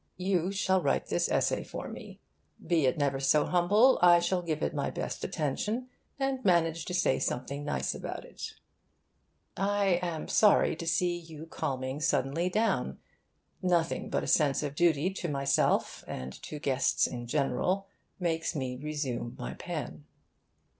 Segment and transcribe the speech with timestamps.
[0.17, 2.19] You shall write this essay for me.
[2.65, 6.93] Be it never so humble, I shall give it my best attention and manage to
[6.95, 8.55] say something nice about it.
[9.55, 12.97] I am sorry to see you calming suddenly down.
[13.61, 17.85] Nothing but a sense of duty to myself, and to guests in general,
[18.19, 20.05] makes me resume my pen.